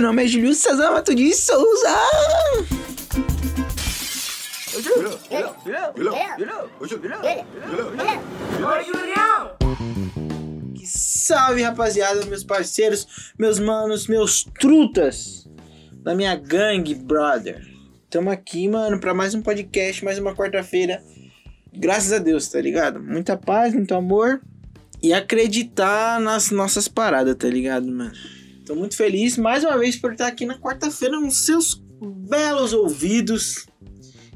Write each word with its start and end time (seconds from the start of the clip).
Meu 0.00 0.06
nome 0.06 0.24
é 0.24 0.26
Julio 0.26 0.54
César 0.54 0.92
Mato 0.92 1.14
de 1.14 1.30
Souza. 1.34 1.94
Que 10.74 10.86
salve, 10.86 11.60
rapaziada, 11.60 12.24
meus 12.24 12.42
parceiros, 12.42 13.34
meus 13.38 13.58
manos, 13.58 14.06
meus 14.06 14.42
trutas 14.42 15.46
da 16.02 16.14
minha 16.14 16.34
gangue, 16.34 16.94
brother. 16.94 17.62
Tamo 18.08 18.30
aqui, 18.30 18.70
mano, 18.70 18.98
pra 18.98 19.12
mais 19.12 19.34
um 19.34 19.42
podcast, 19.42 20.02
mais 20.02 20.18
uma 20.18 20.34
quarta-feira. 20.34 21.04
Graças 21.74 22.10
a 22.10 22.18
Deus, 22.18 22.48
tá 22.48 22.58
ligado? 22.58 23.02
Muita 23.02 23.36
paz, 23.36 23.74
muito 23.74 23.94
amor 23.94 24.40
e 25.02 25.12
acreditar 25.12 26.18
nas 26.18 26.50
nossas 26.50 26.88
paradas, 26.88 27.36
tá 27.36 27.48
ligado, 27.48 27.86
mano? 27.86 28.39
Tô 28.70 28.76
muito 28.76 28.96
feliz 28.96 29.36
mais 29.36 29.64
uma 29.64 29.76
vez 29.76 29.96
por 29.96 30.12
estar 30.12 30.28
aqui 30.28 30.46
na 30.46 30.56
quarta-feira 30.56 31.18
nos 31.18 31.44
seus 31.44 31.82
belos 32.00 32.72
ouvidos. 32.72 33.66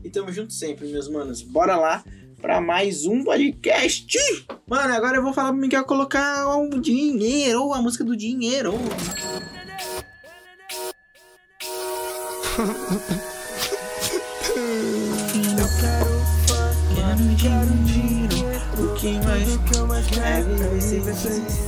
E 0.03 0.11
tamo 0.11 0.33
junto 0.33 0.53
sempre, 0.53 0.89
meus 0.89 1.09
manos. 1.09 1.41
Bora 1.41 1.77
lá 1.77 2.03
para 2.43 2.61
mais 2.61 3.07
um 3.07 3.23
podcast. 3.23 4.19
Mano, 4.67 4.93
agora 4.93 5.19
eu 5.19 5.23
vou 5.23 5.33
falar 5.33 5.53
pra 5.53 5.61
mim 5.61 5.69
que 5.69 5.77
eu 5.77 5.85
colocar 5.85 6.49
o 6.49 6.65
um 6.65 6.81
dinheiro, 6.81 7.73
a 7.73 7.81
música 7.81 8.03
do 8.03 8.17
dinheiro. 8.17 8.75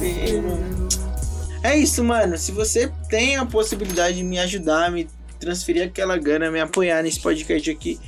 É 0.08 0.85
isso, 1.74 2.04
mano. 2.04 2.36
Se 2.36 2.52
você 2.52 2.92
tem 3.08 3.36
a 3.36 3.46
possibilidade 3.46 4.18
de 4.18 4.22
me 4.22 4.38
ajudar, 4.38 4.90
me 4.90 5.08
transferir 5.40 5.86
aquela 5.86 6.18
grana, 6.18 6.50
me 6.50 6.60
apoiar 6.60 7.02
nesse 7.02 7.20
podcast 7.20 7.70
aqui, 7.70 7.98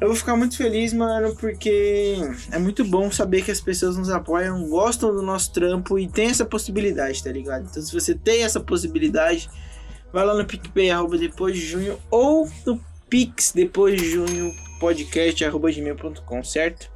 eu 0.00 0.08
vou 0.08 0.16
ficar 0.16 0.36
muito 0.36 0.56
feliz, 0.56 0.92
mano, 0.92 1.34
porque 1.36 2.16
é 2.50 2.58
muito 2.58 2.84
bom 2.84 3.10
saber 3.10 3.42
que 3.42 3.50
as 3.50 3.60
pessoas 3.60 3.96
nos 3.96 4.10
apoiam, 4.10 4.68
gostam 4.68 5.14
do 5.14 5.22
nosso 5.22 5.52
trampo 5.52 5.98
e 5.98 6.06
tem 6.06 6.28
essa 6.28 6.44
possibilidade, 6.44 7.22
tá 7.22 7.32
ligado? 7.32 7.66
Então, 7.70 7.82
se 7.82 7.92
você 7.92 8.14
tem 8.14 8.42
essa 8.42 8.60
possibilidade, 8.60 9.48
vai 10.12 10.24
lá 10.24 10.34
no 10.34 10.44
PicPay, 10.44 10.90
arroba 10.90 11.16
depois 11.16 11.54
de 11.54 11.64
junho, 11.64 11.98
ou 12.10 12.50
no 12.66 12.78
Pix, 13.08 13.52
depois 13.54 14.00
de 14.00 14.10
junho, 14.10 14.52
podcast, 14.78 15.42
arroba 15.44 15.70
gmail.com, 15.70 16.44
certo? 16.44 16.90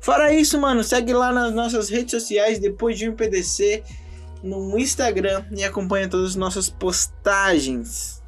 Fora 0.00 0.32
isso, 0.32 0.58
mano, 0.58 0.82
segue 0.82 1.12
lá 1.12 1.32
nas 1.32 1.52
nossas 1.52 1.90
redes 1.90 2.12
sociais, 2.12 2.58
depois 2.58 2.96
de 2.96 3.08
um 3.08 3.14
PDC, 3.14 3.82
no 4.42 4.78
Instagram 4.78 5.44
e 5.50 5.64
acompanha 5.64 6.08
todas 6.08 6.30
as 6.30 6.36
nossas 6.36 6.68
postagens. 6.68 8.22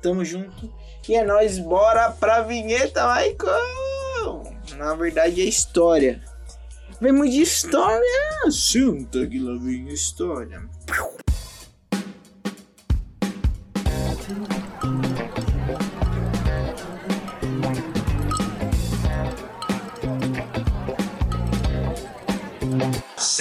Tamo 0.00 0.24
junto. 0.24 0.72
E 1.08 1.14
é 1.14 1.24
nóis, 1.24 1.58
bora 1.58 2.10
pra 2.10 2.42
vinheta, 2.42 3.02
Michael! 3.14 4.52
Na 4.76 4.94
verdade 4.94 5.40
é 5.40 5.44
história. 5.44 6.22
Vemos 7.00 7.30
de 7.30 7.42
história! 7.42 8.50
Senta 8.50 9.26
que 9.26 9.38
lá 9.38 9.58
vem 9.58 9.88
história. 9.88 10.62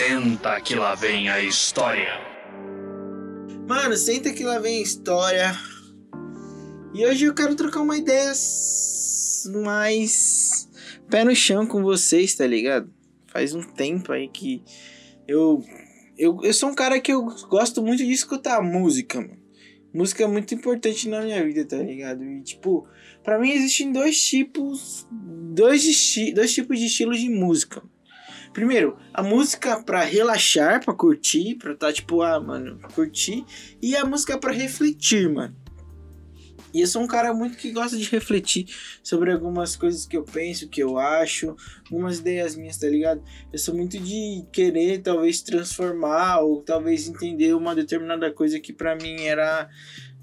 Senta 0.03 0.59
que 0.59 0.73
lá 0.73 0.95
vem 0.95 1.29
a 1.29 1.39
história. 1.41 2.09
Mano, 3.67 3.95
senta 3.95 4.33
que 4.33 4.43
lá 4.43 4.57
vem 4.57 4.79
a 4.79 4.81
história. 4.81 5.55
E 6.91 7.05
hoje 7.05 7.25
eu 7.25 7.35
quero 7.35 7.53
trocar 7.53 7.81
uma 7.81 7.95
ideia 7.95 8.33
mais 9.63 10.67
pé 11.07 11.23
no 11.23 11.35
chão 11.35 11.67
com 11.67 11.83
vocês, 11.83 12.33
tá 12.33 12.47
ligado? 12.47 12.91
Faz 13.27 13.53
um 13.53 13.61
tempo 13.61 14.11
aí 14.11 14.27
que 14.27 14.63
eu 15.27 15.63
eu, 16.17 16.39
eu 16.41 16.53
sou 16.55 16.69
um 16.69 16.75
cara 16.75 16.99
que 16.99 17.13
eu 17.13 17.23
gosto 17.47 17.83
muito 17.83 18.03
de 18.03 18.11
escutar 18.11 18.59
música, 18.59 19.21
mano. 19.21 19.37
Música 19.93 20.23
é 20.23 20.27
muito 20.27 20.55
importante 20.55 21.07
na 21.07 21.21
minha 21.21 21.45
vida, 21.45 21.63
tá 21.63 21.77
ligado? 21.77 22.23
E 22.23 22.41
tipo, 22.41 22.87
para 23.23 23.37
mim 23.37 23.51
existem 23.51 23.91
dois 23.91 24.19
tipos, 24.19 25.07
dois, 25.11 25.83
dois 26.33 26.51
tipos 26.51 26.79
de 26.79 26.87
estilos 26.87 27.19
de 27.19 27.29
música. 27.29 27.83
Primeiro, 28.53 28.97
a 29.13 29.23
música 29.23 29.81
para 29.81 30.01
relaxar, 30.01 30.83
para 30.83 30.93
curtir, 30.93 31.55
pra 31.55 31.75
tá 31.75 31.91
tipo, 31.91 32.21
ah, 32.21 32.39
mano, 32.39 32.79
curtir, 32.93 33.45
e 33.81 33.95
a 33.95 34.03
música 34.03 34.37
para 34.37 34.51
refletir, 34.51 35.29
mano. 35.29 35.55
E 36.73 36.81
eu 36.81 36.87
sou 36.87 37.01
um 37.01 37.07
cara 37.07 37.33
muito 37.33 37.57
que 37.57 37.71
gosta 37.71 37.97
de 37.97 38.09
refletir 38.09 38.65
sobre 39.03 39.31
algumas 39.31 39.75
coisas 39.75 40.05
que 40.05 40.15
eu 40.15 40.23
penso, 40.23 40.69
que 40.69 40.81
eu 40.81 40.97
acho, 40.97 41.55
algumas 41.85 42.19
ideias 42.19 42.55
minhas, 42.55 42.77
tá 42.77 42.87
ligado? 42.87 43.21
Eu 43.51 43.59
sou 43.59 43.75
muito 43.75 43.99
de 43.99 44.45
querer 44.51 44.99
talvez 44.99 45.41
transformar 45.41 46.39
ou 46.39 46.61
talvez 46.61 47.07
entender 47.07 47.53
uma 47.53 47.75
determinada 47.75 48.31
coisa 48.31 48.59
que 48.59 48.71
para 48.71 48.95
mim 48.95 49.21
era 49.23 49.69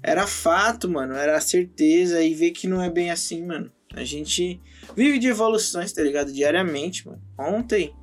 era 0.01 0.25
fato, 0.25 0.87
mano, 0.89 1.13
era 1.13 1.39
certeza 1.41 2.23
e 2.23 2.33
ver 2.33 2.51
que 2.51 2.67
não 2.67 2.81
é 2.81 2.89
bem 2.89 3.11
assim, 3.11 3.45
mano. 3.45 3.69
A 3.93 4.03
gente 4.03 4.61
vive 4.95 5.19
de 5.19 5.27
evoluções, 5.27 5.91
tá 5.91 6.01
ligado? 6.01 6.31
Diariamente, 6.31 7.05
mano. 7.05 7.21
Ontem 7.37 7.93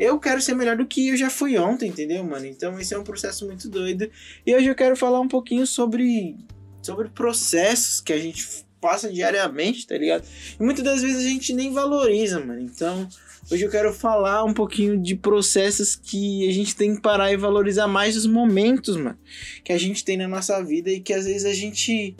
eu 0.00 0.18
quero 0.18 0.40
ser 0.40 0.54
melhor 0.54 0.78
do 0.78 0.86
que 0.86 1.10
eu 1.10 1.16
já 1.16 1.28
fui 1.28 1.58
ontem, 1.58 1.90
entendeu, 1.90 2.24
mano? 2.24 2.46
Então 2.46 2.80
esse 2.80 2.94
é 2.94 2.98
um 2.98 3.04
processo 3.04 3.44
muito 3.44 3.68
doido. 3.68 4.10
E 4.46 4.54
hoje 4.54 4.66
eu 4.66 4.74
quero 4.74 4.96
falar 4.96 5.20
um 5.20 5.28
pouquinho 5.28 5.66
sobre 5.66 6.36
sobre 6.80 7.10
processos 7.10 8.00
que 8.00 8.10
a 8.10 8.18
gente 8.18 8.64
passa 8.80 9.12
diariamente, 9.12 9.86
tá 9.86 9.98
ligado? 9.98 10.24
E 10.58 10.62
muitas 10.62 10.82
das 10.82 11.02
vezes 11.02 11.26
a 11.26 11.28
gente 11.28 11.52
nem 11.52 11.70
valoriza, 11.70 12.40
mano. 12.40 12.62
Então, 12.62 13.06
hoje 13.50 13.62
eu 13.62 13.70
quero 13.70 13.92
falar 13.92 14.42
um 14.42 14.54
pouquinho 14.54 14.96
de 14.96 15.14
processos 15.14 15.94
que 15.94 16.48
a 16.48 16.52
gente 16.52 16.74
tem 16.74 16.94
que 16.96 17.02
parar 17.02 17.30
e 17.30 17.36
valorizar 17.36 17.86
mais 17.86 18.16
os 18.16 18.24
momentos, 18.24 18.96
mano, 18.96 19.18
que 19.62 19.70
a 19.70 19.78
gente 19.78 20.02
tem 20.02 20.16
na 20.16 20.26
nossa 20.26 20.64
vida 20.64 20.88
e 20.88 21.00
que 21.00 21.12
às 21.12 21.26
vezes 21.26 21.44
a 21.44 21.52
gente 21.52 22.16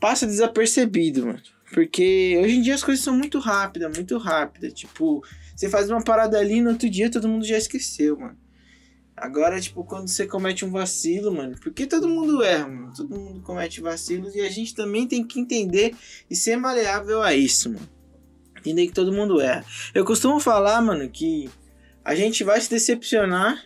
passa 0.00 0.26
desapercebido, 0.26 1.26
mano. 1.26 1.42
Porque 1.74 2.40
hoje 2.42 2.56
em 2.56 2.62
dia 2.62 2.74
as 2.74 2.82
coisas 2.82 3.04
são 3.04 3.14
muito 3.14 3.38
rápidas, 3.38 3.94
muito 3.94 4.16
rápidas. 4.16 4.72
Tipo, 4.72 5.22
você 5.62 5.68
faz 5.68 5.88
uma 5.88 6.02
parada 6.02 6.40
ali 6.40 6.60
no 6.60 6.70
outro 6.70 6.90
dia 6.90 7.08
todo 7.08 7.28
mundo 7.28 7.44
já 7.44 7.56
esqueceu, 7.56 8.18
mano. 8.18 8.36
Agora, 9.16 9.60
tipo, 9.60 9.84
quando 9.84 10.08
você 10.08 10.26
comete 10.26 10.64
um 10.64 10.72
vacilo, 10.72 11.32
mano, 11.32 11.56
porque 11.62 11.86
todo 11.86 12.08
mundo 12.08 12.42
erra, 12.42 12.66
mano. 12.66 12.92
Todo 12.96 13.16
mundo 13.16 13.42
comete 13.42 13.80
vacilos 13.80 14.34
e 14.34 14.40
a 14.40 14.50
gente 14.50 14.74
também 14.74 15.06
tem 15.06 15.24
que 15.24 15.38
entender 15.38 15.94
e 16.28 16.34
ser 16.34 16.56
maleável 16.56 17.22
a 17.22 17.32
isso, 17.32 17.70
mano. 17.70 17.88
Entender 18.58 18.88
que 18.88 18.92
todo 18.92 19.12
mundo 19.12 19.40
erra. 19.40 19.64
Eu 19.94 20.04
costumo 20.04 20.40
falar, 20.40 20.82
mano, 20.82 21.08
que 21.08 21.48
a 22.04 22.16
gente 22.16 22.42
vai 22.42 22.60
se 22.60 22.68
decepcionar 22.68 23.64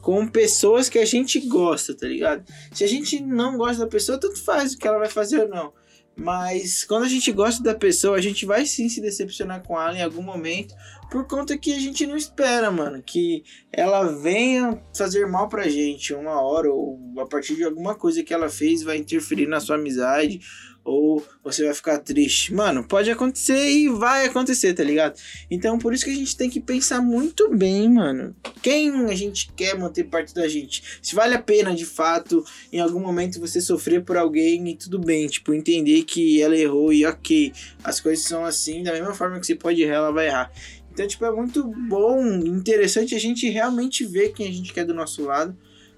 com 0.00 0.28
pessoas 0.28 0.88
que 0.88 1.00
a 1.00 1.04
gente 1.04 1.40
gosta, 1.40 1.96
tá 1.96 2.06
ligado? 2.06 2.44
Se 2.72 2.84
a 2.84 2.86
gente 2.86 3.20
não 3.20 3.56
gosta 3.56 3.84
da 3.84 3.90
pessoa, 3.90 4.20
tanto 4.20 4.40
faz 4.40 4.74
o 4.74 4.78
que 4.78 4.86
ela 4.86 4.98
vai 5.00 5.08
fazer 5.08 5.40
ou 5.40 5.48
não. 5.48 5.72
Mas 6.16 6.84
quando 6.84 7.04
a 7.04 7.08
gente 7.08 7.32
gosta 7.32 7.62
da 7.62 7.74
pessoa, 7.74 8.16
a 8.16 8.20
gente 8.20 8.46
vai 8.46 8.64
sim 8.66 8.88
se 8.88 9.00
decepcionar 9.00 9.62
com 9.62 9.80
ela 9.80 9.96
em 9.96 10.02
algum 10.02 10.22
momento, 10.22 10.74
por 11.10 11.26
conta 11.26 11.58
que 11.58 11.72
a 11.72 11.78
gente 11.78 12.06
não 12.06 12.16
espera, 12.16 12.70
mano, 12.70 13.02
que 13.02 13.42
ela 13.72 14.04
venha 14.04 14.80
fazer 14.96 15.26
mal 15.26 15.48
pra 15.48 15.68
gente 15.68 16.14
uma 16.14 16.40
hora 16.40 16.72
ou 16.72 17.00
a 17.18 17.26
partir 17.26 17.56
de 17.56 17.64
alguma 17.64 17.94
coisa 17.94 18.22
que 18.22 18.32
ela 18.32 18.48
fez 18.48 18.82
vai 18.82 18.96
interferir 18.96 19.46
na 19.46 19.60
sua 19.60 19.76
amizade 19.76 20.40
ou 20.84 21.24
você 21.42 21.64
vai 21.64 21.74
ficar 21.74 21.98
triste. 21.98 22.52
Mano, 22.52 22.84
pode 22.84 23.10
acontecer 23.10 23.70
e 23.70 23.88
vai 23.88 24.26
acontecer, 24.26 24.74
tá 24.74 24.84
ligado? 24.84 25.18
Então, 25.50 25.78
por 25.78 25.94
isso 25.94 26.04
que 26.04 26.10
a 26.10 26.14
gente 26.14 26.36
tem 26.36 26.50
que 26.50 26.60
pensar 26.60 27.00
muito 27.00 27.48
bem, 27.48 27.88
mano. 27.88 28.36
Quem 28.62 28.90
a 29.06 29.14
gente 29.14 29.50
quer 29.54 29.78
manter 29.78 30.04
perto 30.04 30.34
da 30.34 30.46
gente? 30.46 30.82
Se 31.00 31.14
vale 31.14 31.34
a 31.34 31.42
pena, 31.42 31.74
de 31.74 31.86
fato, 31.86 32.44
em 32.70 32.80
algum 32.80 33.00
momento 33.00 33.40
você 33.40 33.60
sofrer 33.60 34.04
por 34.04 34.16
alguém 34.16 34.68
e 34.68 34.76
tudo 34.76 34.98
bem, 34.98 35.26
tipo, 35.26 35.54
entender 35.54 36.02
que 36.04 36.42
ela 36.42 36.56
errou 36.56 36.92
e 36.92 37.06
ok, 37.06 37.52
as 37.82 37.98
coisas 38.00 38.24
são 38.24 38.44
assim, 38.44 38.82
da 38.82 38.92
mesma 38.92 39.14
forma 39.14 39.40
que 39.40 39.46
você 39.46 39.54
pode 39.54 39.80
errar, 39.80 39.94
ela 39.94 40.12
vai 40.12 40.26
errar. 40.26 40.52
Então, 40.92 41.06
tipo, 41.08 41.24
é 41.24 41.32
muito 41.32 41.64
bom, 41.88 42.22
interessante 42.24 43.14
a 43.14 43.18
gente 43.18 43.48
realmente 43.48 44.04
ver 44.04 44.32
quem 44.32 44.46
a 44.46 44.52
gente 44.52 44.72
quer 44.72 44.84
do 44.84 44.94
nosso 44.94 45.24
lado, 45.24 45.56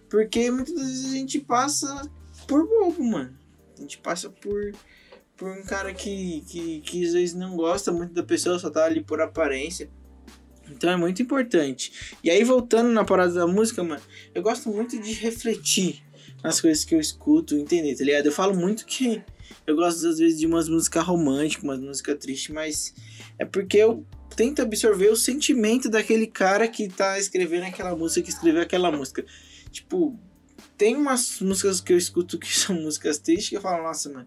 porque 0.09 0.51
muitas 0.51 0.75
vezes 0.75 1.13
a 1.13 1.17
gente 1.17 1.39
passa 1.41 2.11
por 2.47 2.67
bobo, 2.67 3.05
mano. 3.05 3.36
A 3.77 3.81
gente 3.81 3.99
passa 3.99 4.31
por, 4.31 4.73
por 5.37 5.51
um 5.51 5.63
cara 5.63 5.93
que, 5.93 6.43
que, 6.49 6.81
que 6.81 7.07
às 7.07 7.13
vezes 7.13 7.35
não 7.35 7.57
gosta 7.57 7.93
muito 7.93 8.13
da 8.13 8.23
pessoa, 8.23 8.59
só 8.59 8.71
tá 8.71 8.85
ali 8.85 9.03
por 9.03 9.21
aparência. 9.21 9.91
Então 10.71 10.91
é 10.91 10.97
muito 10.97 11.23
importante. 11.23 12.17
E 12.23 12.31
aí, 12.31 12.43
voltando 12.43 12.91
na 12.91 13.05
parada 13.05 13.33
da 13.33 13.47
música, 13.47 13.83
mano, 13.85 14.03
eu 14.35 14.43
gosto 14.43 14.69
muito 14.69 14.99
de 15.01 15.13
refletir 15.13 16.03
nas 16.43 16.61
coisas 16.61 16.85
que 16.85 16.95
eu 16.95 17.01
escuto, 17.01 17.57
entender, 17.57 17.95
tá 17.97 18.05
ligado? 18.05 18.27
Eu 18.27 18.33
falo 18.33 18.55
muito 18.55 18.85
que 18.85 19.23
eu 19.67 19.77
gosto 19.77 20.07
às 20.07 20.19
vezes 20.19 20.39
de 20.39 20.47
umas 20.47 20.69
músicas 20.69 21.05
românticas, 21.05 21.65
umas 21.65 21.81
músicas 21.81 22.19
tristes, 22.19 22.55
mas 22.55 22.95
é 23.39 23.45
porque 23.45 23.79
eu 23.79 24.05
tento 24.35 24.63
absorver 24.63 25.09
o 25.09 25.17
sentimento 25.17 25.89
daquele 25.89 26.27
cara 26.27 26.69
que 26.69 26.89
tá 26.89 27.19
escrevendo 27.19 27.65
aquela 27.65 27.97
música, 27.97 28.23
que 28.23 28.31
escreveu 28.31 28.63
aquela 28.63 28.91
música. 28.91 29.25
Tipo, 29.71 30.19
tem 30.77 30.97
umas 30.97 31.41
músicas 31.41 31.81
que 31.81 31.93
eu 31.93 31.99
escuto 31.99 32.39
que 32.39 32.49
são 32.57 32.75
músicas 32.77 33.19
tristes 33.19 33.51
que 33.51 33.57
eu 33.57 33.61
falo, 33.61 33.83
nossa, 33.83 34.11
mano, 34.11 34.27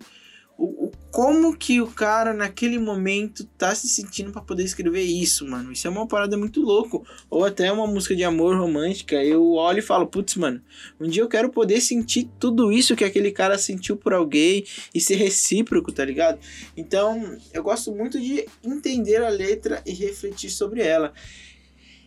o, 0.60 0.88
o, 0.88 0.92
como 1.10 1.56
que 1.56 1.80
o 1.80 1.88
cara 1.88 2.34
naquele 2.34 2.78
momento 2.78 3.46
tá 3.58 3.74
se 3.74 3.88
sentindo 3.88 4.30
para 4.30 4.42
poder 4.42 4.64
escrever 4.64 5.04
isso, 5.04 5.48
mano. 5.48 5.72
Isso 5.72 5.88
é 5.88 5.90
uma 5.90 6.06
parada 6.06 6.38
muito 6.38 6.62
louco. 6.62 7.08
Ou 7.30 7.46
até 7.46 7.72
uma 7.72 7.88
música 7.88 8.14
de 8.14 8.26
amor 8.26 8.58
romântica. 8.58 9.24
Eu 9.24 9.54
olho 9.54 9.80
e 9.80 9.82
falo, 9.82 10.06
putz, 10.06 10.36
mano, 10.36 10.62
um 11.00 11.08
dia 11.08 11.24
eu 11.24 11.30
quero 11.30 11.50
poder 11.50 11.80
sentir 11.80 12.30
tudo 12.38 12.74
isso 12.74 12.94
que 12.94 13.06
aquele 13.06 13.32
cara 13.32 13.58
sentiu 13.58 13.96
por 13.96 14.14
alguém 14.14 14.66
e 14.94 15.00
ser 15.00 15.16
recíproco, 15.16 15.94
tá 15.94 16.04
ligado? 16.04 16.40
Então, 16.76 17.38
eu 17.54 17.64
gosto 17.64 17.94
muito 17.96 18.20
de 18.20 18.46
entender 18.62 19.24
a 19.24 19.30
letra 19.30 19.82
e 19.86 19.94
refletir 19.94 20.50
sobre 20.50 20.82
ela. 20.82 21.14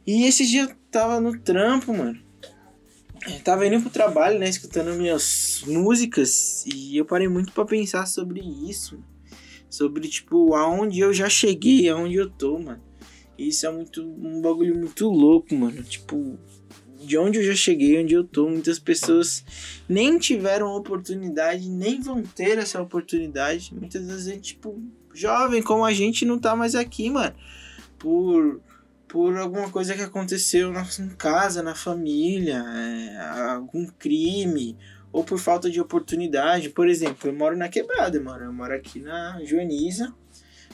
E 0.07 0.27
esse 0.27 0.47
dia 0.47 0.65
eu 0.65 0.77
tava 0.91 1.19
no 1.21 1.39
trampo, 1.39 1.95
mano. 1.95 2.32
Eu 3.27 3.41
tava 3.41 3.67
indo 3.67 3.81
pro 3.81 3.91
trabalho, 3.91 4.39
né, 4.39 4.49
escutando 4.49 4.95
minhas 4.95 5.63
músicas 5.67 6.65
e 6.67 6.97
eu 6.97 7.05
parei 7.05 7.29
muito 7.29 7.53
para 7.53 7.65
pensar 7.65 8.07
sobre 8.07 8.41
isso, 8.41 9.03
sobre 9.71 10.09
tipo 10.09 10.55
aonde 10.55 11.01
eu 11.01 11.13
já 11.13 11.29
cheguei, 11.29 11.89
aonde 11.89 12.17
eu 12.17 12.29
tô, 12.29 12.59
mano. 12.59 12.83
Isso 13.39 13.67
é 13.67 13.71
muito 13.71 14.03
um 14.03 14.41
bagulho 14.41 14.77
muito 14.77 15.09
louco, 15.09 15.55
mano. 15.55 15.83
Tipo, 15.83 16.39
de 17.05 17.17
onde 17.17 17.39
eu 17.39 17.45
já 17.45 17.55
cheguei, 17.55 18.03
onde 18.03 18.15
eu 18.15 18.25
tô, 18.25 18.49
muitas 18.49 18.79
pessoas 18.79 19.45
nem 19.89 20.19
tiveram 20.19 20.75
oportunidade, 20.75 21.69
nem 21.69 22.01
vão 22.01 22.23
ter 22.23 22.59
essa 22.59 22.81
oportunidade. 22.81 23.75
Muitas 23.75 24.07
vezes, 24.07 24.41
tipo, 24.41 24.81
jovem 25.15 25.63
como 25.63 25.85
a 25.85 25.93
gente 25.93 26.25
não 26.25 26.39
tá 26.39 26.55
mais 26.55 26.75
aqui, 26.75 27.09
mano. 27.11 27.35
Por 27.99 28.61
por 29.13 29.37
alguma 29.37 29.69
coisa 29.69 29.95
que 29.95 30.01
aconteceu 30.01 30.73
na, 30.73 30.89
em 30.99 31.11
casa, 31.11 31.63
na 31.63 31.75
família, 31.75 32.65
é, 32.67 33.19
algum 33.51 33.87
crime, 33.87 34.75
ou 35.13 35.23
por 35.23 35.39
falta 35.39 35.71
de 35.71 35.79
oportunidade. 35.79 36.71
Por 36.71 36.89
exemplo, 36.89 37.29
eu 37.29 37.35
moro 37.35 37.55
na 37.55 37.69
quebrada, 37.69 38.17
eu 38.17 38.25
moro, 38.25 38.45
eu 38.45 38.53
moro 38.55 38.73
aqui 38.73 39.01
na 39.01 39.39
Joaniza, 39.45 40.15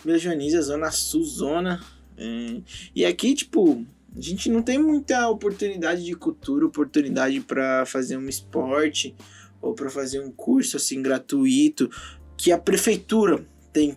Vila 0.04 0.16
Joaniza, 0.16 0.62
Zona 0.62 0.92
Sul, 0.92 1.24
Zona. 1.24 1.80
É, 2.16 2.60
e 2.94 3.04
aqui, 3.04 3.34
tipo, 3.34 3.84
a 4.16 4.20
gente 4.20 4.48
não 4.48 4.62
tem 4.62 4.78
muita 4.78 5.28
oportunidade 5.28 6.04
de 6.04 6.14
cultura, 6.14 6.64
oportunidade 6.64 7.40
para 7.40 7.84
fazer 7.86 8.16
um 8.16 8.28
esporte 8.28 9.16
ou 9.60 9.74
para 9.74 9.90
fazer 9.90 10.20
um 10.20 10.30
curso 10.30 10.76
assim 10.76 11.02
gratuito 11.02 11.90
que 12.36 12.52
a 12.52 12.58
prefeitura 12.58 13.44
tem 13.72 13.96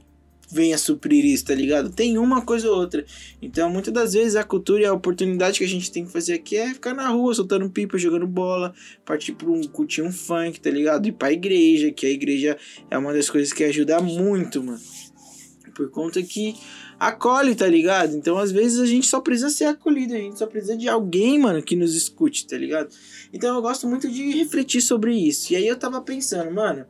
venha 0.51 0.77
suprir 0.77 1.25
isso, 1.25 1.45
tá 1.45 1.55
ligado? 1.55 1.89
Tem 1.89 2.17
uma 2.17 2.41
coisa 2.41 2.69
ou 2.69 2.77
outra. 2.77 3.05
Então, 3.41 3.69
muitas 3.69 3.93
das 3.93 4.13
vezes 4.13 4.35
a 4.35 4.43
cultura 4.43 4.81
e 4.81 4.85
a 4.85 4.93
oportunidade 4.93 5.59
que 5.59 5.65
a 5.65 5.67
gente 5.67 5.91
tem 5.91 6.05
que 6.05 6.11
fazer 6.11 6.33
aqui 6.33 6.57
é 6.57 6.73
ficar 6.73 6.93
na 6.93 7.07
rua, 7.07 7.33
soltando 7.33 7.69
pipa, 7.69 7.97
jogando 7.97 8.27
bola, 8.27 8.73
partir 9.05 9.33
pra 9.33 9.49
um 9.49 9.63
curtir 9.63 10.01
um 10.01 10.11
funk, 10.11 10.59
tá 10.59 10.69
ligado? 10.69 11.07
Ir 11.07 11.13
pra 11.13 11.31
igreja, 11.31 11.91
que 11.91 12.05
a 12.05 12.09
igreja 12.09 12.57
é 12.89 12.97
uma 12.97 13.13
das 13.13 13.29
coisas 13.29 13.53
que 13.53 13.63
ajuda 13.63 13.99
muito, 14.01 14.61
mano. 14.63 14.79
Por 15.73 15.89
conta 15.89 16.21
que 16.21 16.55
acolhe, 16.99 17.55
tá 17.55 17.65
ligado? 17.65 18.15
Então, 18.15 18.37
às 18.37 18.51
vezes, 18.51 18.79
a 18.79 18.85
gente 18.85 19.07
só 19.07 19.19
precisa 19.19 19.49
ser 19.49 19.65
acolhido, 19.65 20.13
a 20.13 20.17
gente 20.17 20.37
só 20.37 20.45
precisa 20.45 20.77
de 20.77 20.87
alguém, 20.87 21.39
mano, 21.39 21.63
que 21.63 21.75
nos 21.75 21.95
escute, 21.95 22.45
tá 22.45 22.55
ligado? 22.55 22.89
Então, 23.33 23.55
eu 23.55 23.61
gosto 23.61 23.87
muito 23.87 24.07
de 24.07 24.31
refletir 24.31 24.81
sobre 24.81 25.15
isso. 25.15 25.51
E 25.51 25.55
aí, 25.55 25.67
eu 25.67 25.75
tava 25.75 25.99
pensando, 26.01 26.51
mano, 26.51 26.85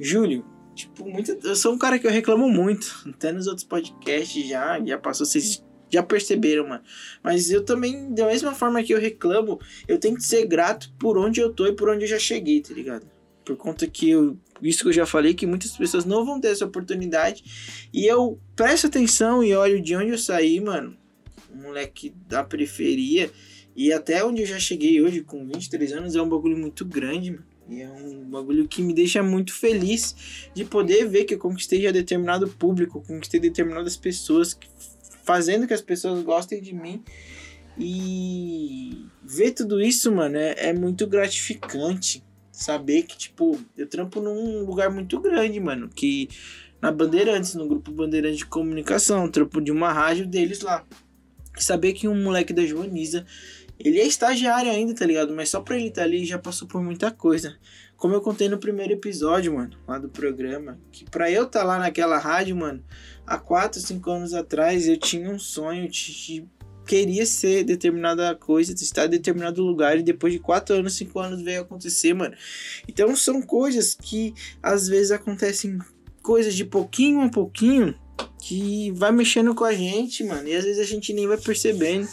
Júlio, 0.00 0.44
Tipo, 0.74 1.08
muito, 1.08 1.30
eu 1.44 1.54
sou 1.54 1.74
um 1.74 1.78
cara 1.78 1.98
que 1.98 2.06
eu 2.06 2.10
reclamo 2.10 2.48
muito. 2.48 3.04
Até 3.08 3.32
nos 3.32 3.46
outros 3.46 3.64
podcasts 3.64 4.48
já, 4.48 4.82
já 4.84 4.98
passou, 4.98 5.26
vocês 5.26 5.62
já 5.92 6.02
perceberam, 6.02 6.66
mano. 6.66 6.82
Mas 7.22 7.50
eu 7.50 7.64
também, 7.64 8.14
da 8.14 8.26
mesma 8.26 8.54
forma 8.54 8.82
que 8.82 8.94
eu 8.94 8.98
reclamo, 8.98 9.60
eu 9.86 9.98
tenho 9.98 10.16
que 10.16 10.24
ser 10.24 10.46
grato 10.46 10.90
por 10.98 11.18
onde 11.18 11.40
eu 11.40 11.52
tô 11.52 11.66
e 11.66 11.72
por 11.72 11.90
onde 11.90 12.04
eu 12.04 12.08
já 12.08 12.18
cheguei, 12.18 12.62
tá 12.62 12.72
ligado? 12.72 13.06
Por 13.44 13.56
conta 13.56 13.86
que 13.86 14.08
eu, 14.08 14.38
isso 14.62 14.82
que 14.82 14.88
eu 14.88 14.92
já 14.92 15.04
falei, 15.04 15.34
que 15.34 15.46
muitas 15.46 15.76
pessoas 15.76 16.06
não 16.06 16.24
vão 16.24 16.40
ter 16.40 16.48
essa 16.48 16.64
oportunidade. 16.64 17.44
E 17.92 18.06
eu 18.06 18.40
presto 18.56 18.86
atenção 18.86 19.44
e 19.44 19.54
olho 19.54 19.82
de 19.82 19.94
onde 19.94 20.10
eu 20.10 20.18
saí, 20.18 20.58
mano. 20.60 20.96
Moleque 21.54 22.14
da 22.26 22.42
periferia. 22.42 23.30
E 23.76 23.92
até 23.92 24.24
onde 24.24 24.42
eu 24.42 24.46
já 24.46 24.58
cheguei 24.58 25.02
hoje, 25.02 25.22
com 25.22 25.46
23 25.46 25.92
anos, 25.92 26.14
é 26.14 26.22
um 26.22 26.28
bagulho 26.28 26.56
muito 26.56 26.84
grande, 26.84 27.32
mano. 27.32 27.51
E 27.68 27.80
é 27.80 27.90
um 27.90 28.24
bagulho 28.28 28.66
que 28.66 28.82
me 28.82 28.92
deixa 28.92 29.22
muito 29.22 29.52
feliz 29.54 30.48
de 30.54 30.64
poder 30.64 31.08
ver 31.08 31.24
que 31.24 31.34
eu 31.34 31.38
conquistei 31.38 31.82
já 31.82 31.90
determinado 31.90 32.48
público, 32.48 33.02
conquistei 33.06 33.40
determinadas 33.40 33.96
pessoas, 33.96 34.58
fazendo 35.24 35.66
que 35.66 35.74
as 35.74 35.80
pessoas 35.80 36.22
gostem 36.22 36.60
de 36.60 36.74
mim. 36.74 37.02
E 37.78 39.06
ver 39.22 39.52
tudo 39.52 39.80
isso, 39.80 40.12
mano, 40.12 40.36
é, 40.36 40.54
é 40.58 40.72
muito 40.72 41.06
gratificante. 41.06 42.22
Saber 42.50 43.04
que, 43.04 43.16
tipo, 43.16 43.58
eu 43.76 43.86
trampo 43.86 44.20
num 44.20 44.64
lugar 44.64 44.90
muito 44.90 45.18
grande, 45.20 45.58
mano. 45.58 45.88
Que 45.88 46.28
na 46.80 46.92
Bandeirantes, 46.92 47.54
no 47.54 47.66
grupo 47.66 47.90
Bandeirantes 47.90 48.38
de 48.38 48.46
Comunicação, 48.46 49.30
trampo 49.30 49.60
de 49.60 49.72
uma 49.72 49.92
rádio 49.92 50.26
deles 50.26 50.60
lá. 50.60 50.84
Saber 51.56 51.92
que 51.92 52.08
um 52.08 52.22
moleque 52.22 52.52
da 52.52 52.66
Joaniza 52.66 53.24
ele 53.84 54.00
é 54.00 54.06
estagiário 54.06 54.70
ainda, 54.70 54.94
tá 54.94 55.04
ligado? 55.04 55.34
Mas 55.34 55.48
só 55.48 55.60
pra 55.60 55.76
ele 55.76 55.88
estar 55.88 56.02
tá 56.02 56.06
ali 56.06 56.24
já 56.24 56.38
passou 56.38 56.68
por 56.68 56.82
muita 56.82 57.10
coisa. 57.10 57.56
Como 57.96 58.14
eu 58.14 58.20
contei 58.20 58.48
no 58.48 58.58
primeiro 58.58 58.92
episódio, 58.92 59.54
mano, 59.54 59.76
lá 59.86 59.98
do 59.98 60.08
programa, 60.08 60.78
que 60.90 61.04
pra 61.04 61.30
eu 61.30 61.44
estar 61.44 61.60
tá 61.60 61.64
lá 61.64 61.78
naquela 61.78 62.18
rádio, 62.18 62.56
mano, 62.56 62.82
há 63.26 63.38
4, 63.38 63.80
5 63.80 64.10
anos 64.10 64.34
atrás 64.34 64.88
eu 64.88 64.96
tinha 64.96 65.30
um 65.30 65.38
sonho 65.38 65.88
de, 65.88 66.44
queria 66.86 67.24
ser 67.24 67.64
determinada 67.64 68.34
coisa, 68.34 68.72
estar 68.72 69.06
em 69.06 69.10
determinado 69.10 69.62
lugar 69.62 69.98
e 69.98 70.02
depois 70.02 70.32
de 70.32 70.38
4 70.38 70.76
anos, 70.76 70.94
5 70.94 71.18
anos 71.18 71.42
veio 71.42 71.62
acontecer, 71.62 72.12
mano. 72.14 72.34
Então 72.88 73.14
são 73.14 73.40
coisas 73.40 73.94
que 73.94 74.34
às 74.62 74.88
vezes 74.88 75.10
acontecem 75.10 75.78
coisas 76.22 76.54
de 76.54 76.64
pouquinho 76.64 77.20
a 77.20 77.28
pouquinho 77.28 77.94
que 78.40 78.90
vai 78.92 79.12
mexendo 79.12 79.54
com 79.54 79.64
a 79.64 79.72
gente, 79.72 80.24
mano, 80.24 80.48
e 80.48 80.54
às 80.54 80.64
vezes 80.64 80.80
a 80.80 80.84
gente 80.84 81.12
nem 81.12 81.26
vai 81.26 81.38
percebendo, 81.38 82.08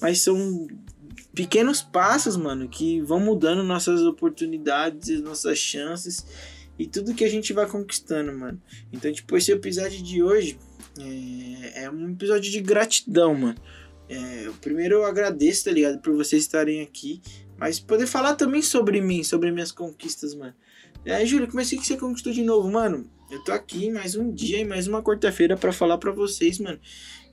mas 0.00 0.22
são 0.22 0.66
pequenos 1.34 1.82
passos, 1.82 2.36
mano, 2.36 2.68
que 2.68 3.00
vão 3.00 3.20
mudando 3.20 3.62
nossas 3.62 4.02
oportunidades, 4.02 5.20
nossas 5.20 5.58
chances 5.58 6.24
e 6.78 6.86
tudo 6.86 7.14
que 7.14 7.24
a 7.24 7.30
gente 7.30 7.52
vai 7.52 7.66
conquistando, 7.66 8.32
mano. 8.32 8.60
Então, 8.92 9.12
tipo, 9.12 9.36
esse 9.36 9.52
episódio 9.52 10.02
de 10.02 10.22
hoje 10.22 10.58
é, 10.98 11.84
é 11.84 11.90
um 11.90 12.10
episódio 12.10 12.50
de 12.50 12.60
gratidão, 12.60 13.34
mano. 13.34 13.58
É, 14.08 14.50
primeiro 14.60 14.96
eu 14.96 15.04
agradeço, 15.04 15.64
tá 15.64 15.70
ligado, 15.70 15.98
por 16.00 16.14
vocês 16.14 16.42
estarem 16.42 16.82
aqui, 16.82 17.22
mas 17.64 17.80
poder 17.80 18.06
falar 18.06 18.34
também 18.34 18.60
sobre 18.60 19.00
mim, 19.00 19.24
sobre 19.24 19.50
minhas 19.50 19.72
conquistas, 19.72 20.34
mano. 20.34 20.52
É, 21.02 21.24
Júlio, 21.24 21.48
como 21.48 21.62
é 21.62 21.64
que 21.64 21.78
você 21.78 21.96
conquistou 21.96 22.30
de 22.30 22.42
novo, 22.42 22.70
mano? 22.70 23.10
Eu 23.30 23.42
tô 23.42 23.52
aqui 23.52 23.90
mais 23.90 24.14
um 24.14 24.30
dia 24.30 24.58
e 24.58 24.66
mais 24.66 24.86
uma 24.86 25.02
quarta-feira 25.02 25.56
para 25.56 25.72
falar 25.72 25.96
para 25.96 26.12
vocês, 26.12 26.58
mano, 26.58 26.78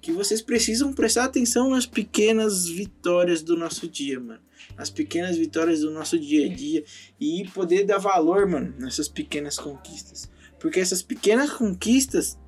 que 0.01 0.09
vocês 0.13 0.41
precisam 0.41 0.93
prestar 0.93 1.25
atenção 1.25 1.71
nas 1.71 1.85
pequenas 1.85 2.65
vitórias 2.65 3.43
do 3.43 3.57
nosso 3.57 3.89
dia, 3.89 4.21
mano. 4.21 4.39
As 4.77 4.89
pequenas 4.89 5.35
vitórias 5.35 5.81
do 5.81 5.91
nosso 5.91 6.17
dia 6.17 6.45
a 6.45 6.55
dia 6.55 6.85
e 7.19 7.45
poder 7.53 7.83
dar 7.83 7.97
valor, 7.97 8.47
mano, 8.47 8.73
nessas 8.79 9.09
pequenas 9.09 9.59
conquistas. 9.59 10.31
Porque 10.61 10.79
essas 10.79 11.01
pequenas 11.01 11.49
conquistas, 11.49 12.39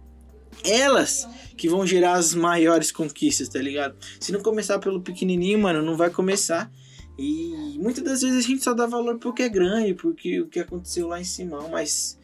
elas 0.63 1.27
que 1.57 1.67
vão 1.67 1.85
gerar 1.85 2.13
as 2.13 2.33
maiores 2.33 2.93
conquistas, 2.93 3.49
tá 3.49 3.59
ligado? 3.59 3.97
Se 4.21 4.31
não 4.31 4.41
começar 4.41 4.79
pelo 4.79 5.01
pequenininho, 5.01 5.59
mano, 5.59 5.81
não 5.81 5.97
vai 5.97 6.09
começar. 6.09 6.71
E 7.17 7.77
muitas 7.79 8.03
das 8.03 8.21
vezes 8.21 8.45
a 8.45 8.47
gente 8.47 8.63
só 8.63 8.73
dá 8.73 8.85
valor 8.85 9.19
porque 9.19 9.43
é 9.43 9.49
grande, 9.49 9.93
porque 9.93 10.41
o 10.41 10.47
que 10.47 10.59
aconteceu 10.59 11.07
lá 11.07 11.21
em 11.21 11.23
cima, 11.23 11.67
mas 11.69 12.17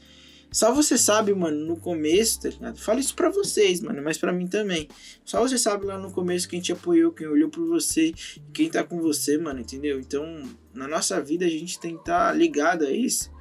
só 0.51 0.73
você 0.73 0.97
sabe, 0.97 1.33
mano, 1.33 1.63
no 1.63 1.77
começo, 1.77 2.41
tá 2.41 2.49
ligado? 2.49 2.79
Falo 2.79 2.99
isso 2.99 3.13
pra 3.13 3.29
vocês, 3.29 3.81
mano, 3.81 4.01
mas 4.01 4.17
pra 4.17 4.33
mim 4.33 4.47
também. 4.47 4.87
Só 5.23 5.41
você 5.41 5.59
sabe 5.59 5.85
lá 5.85 5.97
no 5.97 6.11
começo 6.11 6.49
quem 6.49 6.59
te 6.59 6.71
apoiou, 6.71 7.11
quem 7.11 7.27
olhou 7.27 7.49
por 7.49 7.67
você, 7.67 8.11
quem 8.51 8.69
tá 8.69 8.83
com 8.83 8.99
você, 8.99 9.37
mano, 9.37 9.59
entendeu? 9.59 9.99
Então, 9.99 10.41
na 10.73 10.87
nossa 10.87 11.21
vida 11.21 11.45
a 11.45 11.49
gente 11.49 11.79
tem 11.79 11.93
que 11.93 12.01
estar 12.01 12.29
tá 12.29 12.33
ligado 12.33 12.85
a 12.85 12.91
isso. 12.91 13.31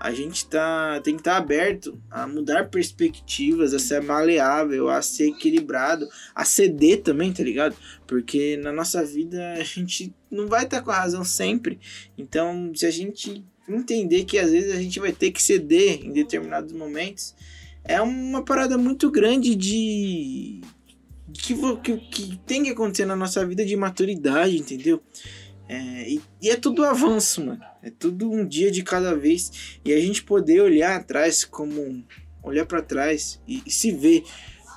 A 0.00 0.12
gente 0.12 0.46
tá, 0.46 1.00
tem 1.02 1.14
que 1.14 1.20
estar 1.20 1.32
tá 1.32 1.36
aberto 1.38 2.00
a 2.10 2.26
mudar 2.26 2.70
perspectivas, 2.70 3.74
a 3.74 3.78
ser 3.78 4.00
maleável, 4.00 4.88
a 4.88 5.02
ser 5.02 5.30
equilibrado, 5.30 6.08
a 6.34 6.44
ceder 6.44 7.02
também, 7.02 7.32
tá 7.32 7.42
ligado? 7.42 7.76
Porque 8.06 8.56
na 8.58 8.72
nossa 8.72 9.04
vida 9.04 9.54
a 9.54 9.64
gente 9.64 10.14
não 10.30 10.46
vai 10.46 10.64
estar 10.64 10.78
tá 10.78 10.82
com 10.82 10.90
a 10.90 11.00
razão 11.00 11.24
sempre. 11.24 11.80
Então, 12.16 12.72
se 12.74 12.86
a 12.86 12.90
gente 12.90 13.44
entender 13.68 14.24
que 14.24 14.38
às 14.38 14.50
vezes 14.50 14.72
a 14.72 14.80
gente 14.80 15.00
vai 15.00 15.12
ter 15.12 15.30
que 15.30 15.42
ceder 15.42 16.04
em 16.04 16.12
determinados 16.12 16.72
momentos, 16.72 17.34
é 17.84 18.00
uma 18.00 18.44
parada 18.44 18.78
muito 18.78 19.10
grande 19.10 19.54
de. 19.54 20.60
Que, 21.32 21.54
que, 21.82 21.96
que 21.96 22.36
tem 22.46 22.64
que 22.64 22.70
acontecer 22.70 23.04
na 23.04 23.16
nossa 23.16 23.44
vida 23.44 23.64
de 23.64 23.76
maturidade, 23.76 24.56
entendeu? 24.56 25.02
É, 25.68 26.10
e, 26.10 26.20
e, 26.40 26.48
é 26.48 26.56
tudo 26.56 26.84
avanço, 26.84 27.44
mano. 27.44 27.60
É 27.82 27.90
tudo 27.90 28.30
um 28.30 28.46
dia 28.46 28.70
de 28.70 28.82
cada 28.82 29.14
vez. 29.14 29.78
E 29.84 29.92
a 29.92 30.00
gente 30.00 30.22
poder 30.22 30.62
olhar 30.62 30.96
atrás 30.96 31.44
como. 31.44 32.02
Olhar 32.42 32.64
para 32.64 32.80
trás 32.80 33.40
e, 33.46 33.62
e, 33.66 33.70
se 33.70 33.92
ver. 33.92 34.24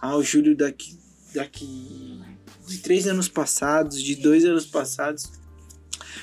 Ah, 0.01 0.17
o 0.17 0.23
Júlio 0.23 0.55
daqui, 0.55 0.97
daqui 1.33 2.19
de 2.67 2.79
três 2.79 3.07
anos 3.07 3.29
passados, 3.29 4.01
de 4.01 4.15
dois 4.15 4.43
anos 4.43 4.65
passados. 4.65 5.31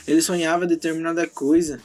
Ele 0.07 0.21
sonhava 0.21 0.67
determinada 0.67 1.27
coisa 1.27 1.81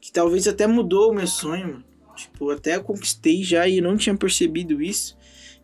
que 0.00 0.12
talvez 0.12 0.46
até 0.46 0.66
mudou 0.66 1.10
o 1.10 1.14
meu 1.14 1.26
sonho, 1.26 1.66
mano. 1.66 1.84
Tipo, 2.14 2.50
até 2.50 2.76
eu 2.76 2.84
conquistei 2.84 3.42
já 3.42 3.66
e 3.66 3.80
não 3.80 3.96
tinha 3.96 4.16
percebido 4.16 4.80
isso. 4.80 5.16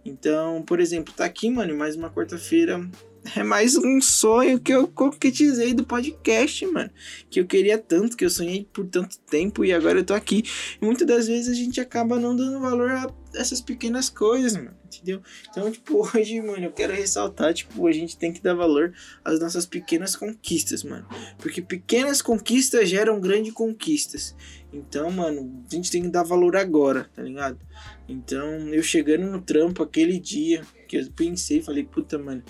Então, 0.05 0.63
por 0.63 0.81
exemplo, 0.81 1.15
tá 1.15 1.25
aqui, 1.25 1.49
mano, 1.49 1.77
mais 1.77 1.95
uma 1.95 2.11
quarta-feira 2.11 2.91
é 3.37 3.43
mais 3.43 3.77
um 3.77 4.01
sonho 4.01 4.59
que 4.59 4.73
eu 4.73 4.89
concretizei 4.89 5.75
do 5.75 5.85
podcast, 5.85 6.67
mano. 6.67 6.91
Que 7.29 7.41
eu 7.41 7.47
queria 7.47 7.77
tanto, 7.77 8.17
que 8.17 8.25
eu 8.25 8.31
sonhei 8.31 8.67
por 8.73 8.87
tanto 8.87 9.19
tempo 9.19 9.65
e 9.65 9.73
agora 9.73 9.99
eu 9.99 10.05
tô 10.05 10.15
aqui. 10.15 10.43
E 10.81 10.85
muitas 10.85 11.07
das 11.07 11.27
vezes 11.29 11.49
a 11.49 11.55
gente 11.55 11.81
acaba 11.81 12.19
não 12.19 12.35
dando 12.35 12.59
valor 12.61 12.91
a 12.91 13.13
essas 13.35 13.61
pequenas 13.61 14.09
coisas, 14.09 14.57
mano. 14.57 14.75
Entendeu? 14.87 15.23
Então, 15.51 15.71
tipo, 15.71 16.09
hoje, 16.17 16.41
mano, 16.41 16.65
eu 16.65 16.73
quero 16.73 16.95
ressaltar, 16.95 17.53
tipo, 17.53 17.87
a 17.87 17.93
gente 17.93 18.17
tem 18.17 18.33
que 18.33 18.43
dar 18.43 18.55
valor 18.55 18.95
às 19.23 19.39
nossas 19.39 19.67
pequenas 19.67 20.17
conquistas, 20.17 20.83
mano. 20.83 21.07
Porque 21.39 21.61
pequenas 21.61 22.23
conquistas 22.23 22.89
geram 22.89 23.21
grandes 23.21 23.53
conquistas. 23.53 24.35
Então, 24.73 25.11
mano, 25.11 25.63
a 25.71 25.75
gente 25.75 25.91
tem 25.91 26.03
que 26.03 26.09
dar 26.09 26.23
valor 26.23 26.57
agora, 26.57 27.11
tá 27.15 27.23
ligado? 27.23 27.59
Então, 28.09 28.45
eu 28.73 28.83
chegando 28.83 29.31
no 29.31 29.43
trampo 29.43 29.83
aquele 29.83 30.19
dia, 30.19 30.63
que 30.89 30.97
eu 30.97 31.07
pensei, 31.15 31.61
falei, 31.61 31.85
puta, 31.85 32.19
mano 32.19 32.43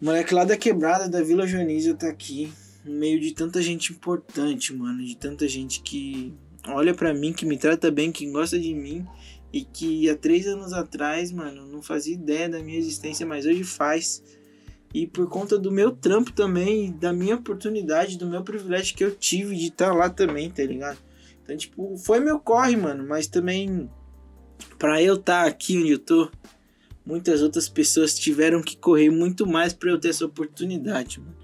moleque 0.00 0.34
lá 0.34 0.44
da 0.44 0.56
quebrada 0.56 1.08
da 1.08 1.22
Vila 1.22 1.46
Joanísio 1.46 1.96
tá 1.96 2.08
aqui, 2.08 2.52
no 2.84 2.94
meio 2.94 3.20
de 3.20 3.32
tanta 3.32 3.60
gente 3.60 3.92
importante, 3.92 4.72
mano. 4.74 5.04
De 5.04 5.16
tanta 5.16 5.46
gente 5.48 5.82
que 5.82 6.34
olha 6.66 6.94
para 6.94 7.14
mim, 7.14 7.32
que 7.32 7.46
me 7.46 7.58
trata 7.58 7.90
bem, 7.90 8.12
que 8.12 8.30
gosta 8.30 8.58
de 8.58 8.74
mim. 8.74 9.06
E 9.52 9.62
que 9.62 10.08
há 10.10 10.16
três 10.16 10.46
anos 10.46 10.72
atrás, 10.72 11.32
mano, 11.32 11.66
não 11.66 11.80
fazia 11.80 12.14
ideia 12.14 12.48
da 12.48 12.62
minha 12.62 12.78
existência, 12.78 13.26
mas 13.26 13.46
hoje 13.46 13.64
faz. 13.64 14.22
E 14.92 15.06
por 15.06 15.28
conta 15.28 15.58
do 15.58 15.70
meu 15.70 15.90
trampo 15.90 16.32
também, 16.32 16.92
da 16.92 17.12
minha 17.12 17.36
oportunidade, 17.36 18.18
do 18.18 18.26
meu 18.26 18.42
privilégio 18.42 18.96
que 18.96 19.04
eu 19.04 19.14
tive 19.14 19.56
de 19.56 19.68
estar 19.68 19.88
tá 19.88 19.94
lá 19.94 20.10
também, 20.10 20.50
tá 20.50 20.62
ligado? 20.62 20.98
Então, 21.42 21.56
tipo, 21.56 21.96
foi 21.96 22.20
meu 22.20 22.38
corre, 22.38 22.76
mano, 22.76 23.06
mas 23.06 23.26
também 23.26 23.88
para 24.78 25.02
eu 25.02 25.14
estar 25.14 25.44
tá 25.44 25.48
aqui 25.48 25.78
onde 25.78 25.92
eu 25.92 25.98
tô, 25.98 26.30
muitas 27.08 27.40
outras 27.40 27.70
pessoas 27.70 28.18
tiveram 28.18 28.60
que 28.60 28.76
correr 28.76 29.08
muito 29.08 29.46
mais 29.46 29.72
para 29.72 29.88
eu 29.90 29.98
ter 29.98 30.10
essa 30.10 30.26
oportunidade, 30.26 31.18
mano. 31.18 31.34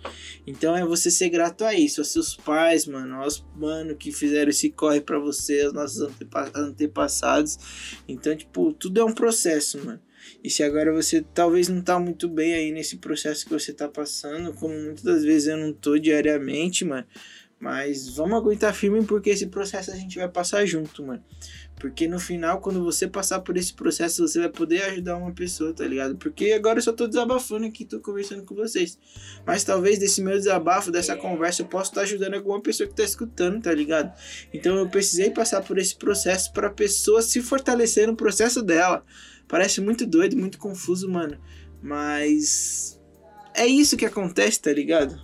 Então 0.46 0.76
é 0.76 0.84
você 0.84 1.10
ser 1.10 1.30
grato 1.30 1.64
a 1.64 1.72
isso, 1.72 2.02
aos 2.02 2.12
seus 2.12 2.36
pais, 2.36 2.86
mano, 2.86 3.14
aos 3.14 3.42
mano 3.56 3.96
que 3.96 4.12
fizeram 4.12 4.50
esse 4.50 4.68
corre 4.68 5.00
para 5.00 5.18
você, 5.18 5.62
aos 5.62 5.72
nossos 5.72 6.02
antepa 6.02 6.52
antepassados. 6.54 7.58
Então, 8.06 8.36
tipo, 8.36 8.74
tudo 8.74 9.00
é 9.00 9.04
um 9.04 9.14
processo, 9.14 9.82
mano. 9.82 10.00
E 10.42 10.50
se 10.50 10.62
agora 10.62 10.92
você 10.92 11.24
talvez 11.32 11.68
não 11.70 11.80
tá 11.80 11.98
muito 11.98 12.28
bem 12.28 12.52
aí 12.52 12.70
nesse 12.70 12.98
processo 12.98 13.46
que 13.46 13.52
você 13.52 13.72
tá 13.72 13.88
passando, 13.88 14.52
como 14.52 14.74
muitas 14.74 15.02
das 15.02 15.24
vezes 15.24 15.48
eu 15.48 15.56
não 15.56 15.72
tô 15.72 15.98
diariamente, 15.98 16.84
mano, 16.84 17.06
mas 17.58 18.10
vamos 18.10 18.36
aguentar 18.36 18.74
firme 18.74 19.02
porque 19.04 19.30
esse 19.30 19.46
processo 19.46 19.90
a 19.90 19.96
gente 19.96 20.18
vai 20.18 20.28
passar 20.28 20.66
junto, 20.66 21.02
mano. 21.02 21.24
Porque 21.76 22.06
no 22.06 22.18
final, 22.18 22.60
quando 22.60 22.82
você 22.82 23.06
passar 23.06 23.40
por 23.40 23.56
esse 23.56 23.74
processo, 23.74 24.26
você 24.26 24.38
vai 24.38 24.48
poder 24.48 24.82
ajudar 24.84 25.16
uma 25.16 25.32
pessoa, 25.32 25.72
tá 25.72 25.86
ligado? 25.86 26.16
Porque 26.16 26.52
agora 26.52 26.78
eu 26.78 26.82
só 26.82 26.92
tô 26.92 27.06
desabafando 27.06 27.66
aqui, 27.66 27.84
tô 27.84 28.00
conversando 28.00 28.44
com 28.44 28.54
vocês. 28.54 28.98
Mas 29.44 29.64
talvez 29.64 29.98
desse 29.98 30.22
meu 30.22 30.36
desabafo, 30.36 30.90
dessa 30.90 31.16
conversa, 31.16 31.62
eu 31.62 31.66
possa 31.66 31.90
estar 31.90 32.00
ajudando 32.02 32.34
alguma 32.34 32.60
pessoa 32.62 32.88
que 32.88 32.94
tá 32.94 33.02
escutando, 33.02 33.60
tá 33.60 33.72
ligado? 33.74 34.12
Então 34.52 34.76
eu 34.76 34.88
precisei 34.88 35.30
passar 35.30 35.62
por 35.62 35.76
esse 35.76 35.96
processo 35.96 36.52
para 36.52 36.68
a 36.68 36.72
pessoa 36.72 37.20
se 37.20 37.42
fortalecer 37.42 38.06
no 38.06 38.16
processo 38.16 38.62
dela. 38.62 39.04
Parece 39.48 39.80
muito 39.80 40.06
doido, 40.06 40.36
muito 40.36 40.58
confuso, 40.58 41.10
mano. 41.10 41.38
Mas 41.82 42.98
é 43.54 43.66
isso 43.66 43.96
que 43.96 44.06
acontece, 44.06 44.60
tá 44.60 44.72
ligado? 44.72 45.20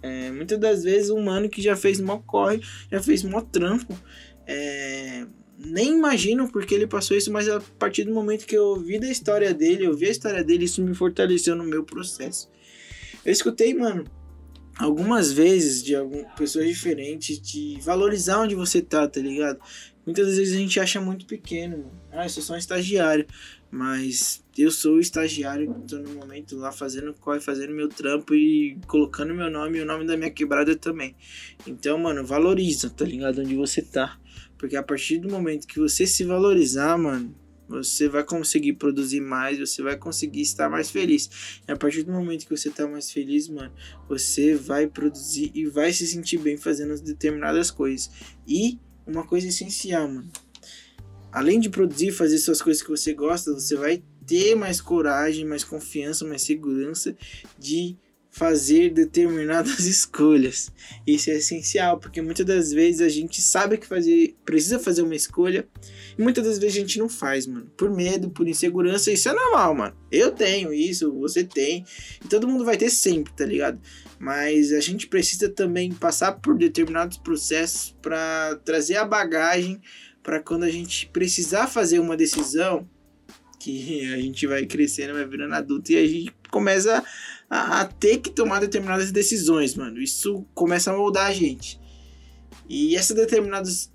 É, 0.00 0.30
muitas 0.30 0.58
das 0.58 0.84
vezes 0.84 1.10
um 1.10 1.22
mano 1.22 1.48
que 1.48 1.62
já 1.62 1.74
fez 1.74 1.98
mó 1.98 2.18
corre, 2.18 2.60
já 2.92 3.02
fez 3.02 3.22
mó 3.22 3.40
trampo, 3.40 3.98
é, 4.46 5.26
nem 5.58 5.96
imagino 5.96 6.50
porque 6.50 6.74
ele 6.74 6.86
passou 6.86 7.16
isso, 7.16 7.32
mas 7.32 7.48
a 7.48 7.60
partir 7.78 8.04
do 8.04 8.12
momento 8.12 8.46
que 8.46 8.56
eu 8.56 8.64
ouvi 8.64 8.98
da 8.98 9.08
história 9.08 9.52
dele, 9.54 9.86
eu 9.86 9.96
vi 9.96 10.06
a 10.06 10.10
história 10.10 10.42
dele, 10.42 10.64
isso 10.64 10.82
me 10.82 10.94
fortaleceu 10.94 11.54
no 11.54 11.64
meu 11.64 11.84
processo. 11.84 12.50
Eu 13.24 13.32
escutei, 13.32 13.72
mano, 13.74 14.04
algumas 14.78 15.32
vezes 15.32 15.82
de 15.82 15.94
algumas 15.94 16.32
pessoas 16.34 16.66
diferentes 16.66 17.40
de 17.40 17.78
valorizar 17.80 18.40
onde 18.40 18.54
você 18.54 18.82
tá, 18.82 19.06
tá 19.06 19.20
ligado? 19.20 19.58
Muitas 20.04 20.36
vezes 20.36 20.54
a 20.54 20.58
gente 20.58 20.78
acha 20.78 21.00
muito 21.00 21.24
pequeno, 21.24 21.78
mano. 21.78 22.02
Ah, 22.12 22.26
eu 22.26 22.28
sou 22.28 22.42
só 22.42 22.54
um 22.54 22.58
estagiário. 22.58 23.26
Mas 23.74 24.40
eu 24.56 24.70
sou 24.70 24.94
o 24.94 25.00
estagiário 25.00 25.74
que 25.74 25.88
tô 25.88 25.98
no 25.98 26.14
momento 26.14 26.56
lá 26.56 26.70
fazendo 26.70 27.12
corre, 27.12 27.40
fazendo 27.40 27.74
meu 27.74 27.88
trampo 27.88 28.32
e 28.32 28.78
colocando 28.86 29.34
meu 29.34 29.50
nome 29.50 29.78
e 29.78 29.80
o 29.80 29.84
nome 29.84 30.06
da 30.06 30.16
minha 30.16 30.30
quebrada 30.30 30.76
também. 30.76 31.16
Então, 31.66 31.98
mano, 31.98 32.24
valoriza, 32.24 32.88
tá 32.88 33.04
ligado? 33.04 33.40
Onde 33.40 33.56
você 33.56 33.82
tá. 33.82 34.16
Porque 34.56 34.76
a 34.76 34.82
partir 34.82 35.18
do 35.18 35.28
momento 35.28 35.66
que 35.66 35.80
você 35.80 36.06
se 36.06 36.22
valorizar, 36.22 36.96
mano, 36.96 37.34
você 37.68 38.08
vai 38.08 38.22
conseguir 38.22 38.74
produzir 38.74 39.20
mais, 39.20 39.58
você 39.58 39.82
vai 39.82 39.96
conseguir 39.96 40.42
estar 40.42 40.70
mais 40.70 40.88
feliz. 40.88 41.60
E 41.66 41.72
a 41.72 41.76
partir 41.76 42.04
do 42.04 42.12
momento 42.12 42.46
que 42.46 42.56
você 42.56 42.70
tá 42.70 42.86
mais 42.86 43.10
feliz, 43.10 43.48
mano, 43.48 43.72
você 44.08 44.54
vai 44.54 44.86
produzir 44.86 45.50
e 45.52 45.66
vai 45.66 45.92
se 45.92 46.06
sentir 46.06 46.38
bem 46.38 46.56
fazendo 46.56 46.94
determinadas 47.02 47.72
coisas. 47.72 48.08
E 48.46 48.78
uma 49.04 49.26
coisa 49.26 49.48
essencial, 49.48 50.06
mano 50.06 50.43
além 51.34 51.58
de 51.58 51.68
produzir, 51.68 52.12
fazer 52.12 52.38
suas 52.38 52.62
coisas 52.62 52.80
que 52.80 52.88
você 52.88 53.12
gosta, 53.12 53.52
você 53.52 53.74
vai 53.74 54.00
ter 54.24 54.54
mais 54.54 54.80
coragem, 54.80 55.44
mais 55.44 55.64
confiança, 55.64 56.24
mais 56.24 56.42
segurança 56.42 57.16
de 57.58 57.96
fazer 58.30 58.90
determinadas 58.90 59.80
escolhas. 59.86 60.70
Isso 61.04 61.30
é 61.30 61.34
essencial, 61.34 61.98
porque 61.98 62.22
muitas 62.22 62.46
das 62.46 62.72
vezes 62.72 63.00
a 63.00 63.08
gente 63.08 63.42
sabe 63.42 63.78
que 63.78 63.86
fazer, 63.86 64.36
precisa 64.44 64.78
fazer 64.78 65.02
uma 65.02 65.16
escolha, 65.16 65.66
e 66.16 66.22
muitas 66.22 66.44
das 66.44 66.58
vezes 66.58 66.76
a 66.76 66.80
gente 66.80 67.00
não 67.00 67.08
faz, 67.08 67.48
mano. 67.48 67.68
Por 67.76 67.90
medo, 67.90 68.30
por 68.30 68.46
insegurança, 68.46 69.10
isso 69.10 69.28
é 69.28 69.32
normal, 69.32 69.74
mano. 69.74 69.96
Eu 70.12 70.30
tenho 70.30 70.72
isso, 70.72 71.12
você 71.18 71.42
tem, 71.42 71.84
e 72.24 72.28
todo 72.28 72.46
mundo 72.46 72.64
vai 72.64 72.76
ter 72.76 72.90
sempre, 72.90 73.32
tá 73.32 73.44
ligado? 73.44 73.80
Mas 74.20 74.72
a 74.72 74.80
gente 74.80 75.08
precisa 75.08 75.48
também 75.48 75.92
passar 75.92 76.32
por 76.32 76.56
determinados 76.56 77.18
processos 77.18 77.96
para 78.00 78.54
trazer 78.64 78.96
a 78.96 79.04
bagagem 79.04 79.80
para 80.24 80.40
quando 80.40 80.64
a 80.64 80.70
gente 80.70 81.06
precisar 81.08 81.68
fazer 81.68 82.00
uma 82.00 82.16
decisão, 82.16 82.88
que 83.60 84.10
a 84.12 84.16
gente 84.16 84.46
vai 84.46 84.66
crescendo, 84.66 85.12
vai 85.12 85.26
virando 85.26 85.54
adulto 85.54 85.92
e 85.92 85.96
a 85.96 86.06
gente 86.06 86.34
começa 86.50 87.04
a, 87.48 87.80
a, 87.80 87.84
ter 87.84 88.18
que 88.18 88.30
tomar 88.30 88.58
determinadas 88.58 89.12
decisões, 89.12 89.74
mano. 89.76 90.00
Isso 90.00 90.44
começa 90.54 90.90
a 90.90 90.96
moldar 90.96 91.26
a 91.26 91.32
gente. 91.32 91.78
E 92.68 92.96
essas 92.96 93.14
determinadas 93.14 93.92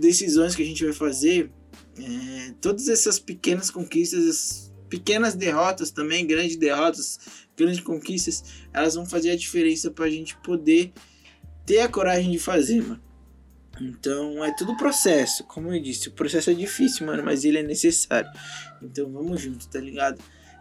decisões 0.00 0.54
que 0.54 0.62
a 0.62 0.66
gente 0.66 0.82
vai 0.82 0.94
fazer, 0.94 1.50
é, 1.98 2.54
todas 2.60 2.88
essas 2.88 3.18
pequenas 3.18 3.70
conquistas, 3.70 4.72
pequenas 4.88 5.34
derrotas 5.34 5.90
também, 5.90 6.26
grandes 6.26 6.56
derrotas, 6.56 7.18
grandes 7.54 7.80
conquistas, 7.80 8.44
elas 8.72 8.94
vão 8.94 9.04
fazer 9.04 9.30
a 9.30 9.36
diferença 9.36 9.90
para 9.90 10.06
a 10.06 10.10
gente 10.10 10.36
poder 10.38 10.92
ter 11.66 11.80
a 11.80 11.88
coragem 11.88 12.30
de 12.30 12.38
fazer, 12.38 12.80
mano. 12.82 13.05
Então 13.80 14.44
é 14.44 14.54
tudo 14.54 14.76
processo, 14.76 15.44
como 15.44 15.72
eu 15.72 15.80
disse, 15.80 16.08
o 16.08 16.12
processo 16.12 16.50
é 16.50 16.54
difícil, 16.54 17.06
mano, 17.06 17.22
mas 17.22 17.44
ele 17.44 17.58
é 17.58 17.62
necessário. 17.62 18.30
Então 18.82 19.10
vamos 19.10 19.40
junto, 19.40 19.68
tá 19.68 19.78
ligado? 19.78 20.18